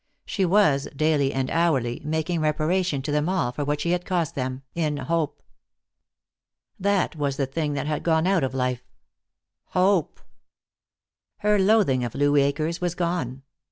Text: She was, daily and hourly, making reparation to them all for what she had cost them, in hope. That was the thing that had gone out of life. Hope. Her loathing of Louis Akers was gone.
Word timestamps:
She 0.25 0.45
was, 0.45 0.87
daily 0.95 1.31
and 1.31 1.47
hourly, 1.51 2.01
making 2.03 2.39
reparation 2.41 3.03
to 3.03 3.11
them 3.11 3.29
all 3.29 3.51
for 3.51 3.63
what 3.63 3.79
she 3.81 3.91
had 3.91 4.03
cost 4.03 4.33
them, 4.33 4.63
in 4.73 4.97
hope. 4.97 5.43
That 6.79 7.15
was 7.15 7.37
the 7.37 7.45
thing 7.45 7.73
that 7.73 7.85
had 7.85 8.01
gone 8.01 8.25
out 8.25 8.43
of 8.43 8.55
life. 8.55 8.81
Hope. 9.75 10.19
Her 11.37 11.59
loathing 11.59 12.03
of 12.03 12.15
Louis 12.15 12.41
Akers 12.41 12.81
was 12.81 12.95
gone. 12.95 13.43